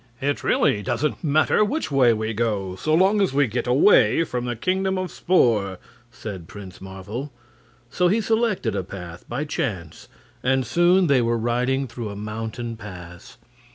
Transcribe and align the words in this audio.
"It 0.19 0.43
really 0.43 0.81
doesn't 0.81 1.23
matter 1.23 1.63
which 1.63 1.91
way 1.91 2.11
we 2.11 2.33
go, 2.33 2.75
so 2.75 2.95
long 2.95 3.21
as 3.21 3.33
we 3.33 3.45
get 3.45 3.67
away 3.67 4.23
from 4.23 4.45
the 4.45 4.55
Kingdom 4.55 4.97
of 4.97 5.11
Spor," 5.11 5.77
said 6.09 6.47
Prince 6.47 6.81
Marvel; 6.81 7.31
so 7.91 8.07
he 8.07 8.19
selected 8.19 8.75
a 8.75 8.83
path 8.83 9.29
by 9.29 9.45
chance, 9.45 10.07
and 10.41 10.65
soon 10.65 11.05
they 11.05 11.21
were 11.21 11.37
riding 11.37 11.85
through 11.87 12.09
a 12.09 12.15
mountain 12.15 12.75
pass. 12.77 13.37